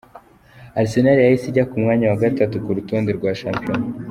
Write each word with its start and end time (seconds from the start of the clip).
Arsenal 0.79 1.17
yahise 1.21 1.45
ijya 1.49 1.65
ku 1.69 1.75
mwanya 1.81 2.05
wa 2.11 2.21
gatatu 2.23 2.55
ku 2.63 2.69
rutonde 2.77 3.09
rwa 3.17 3.31
shampiyona. 3.41 3.85